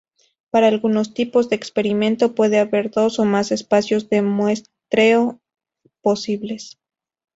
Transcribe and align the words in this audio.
Para 0.49 0.65
algunos 0.67 1.13
tipos 1.13 1.47
de 1.51 1.55
experimento 1.57 2.33
puede 2.33 2.57
haber 2.57 2.89
dos 2.89 3.19
o 3.19 3.25
más 3.25 3.51
espacios 3.51 4.09
de 4.09 4.23
muestreo 4.23 5.39
posibles. 6.01 6.79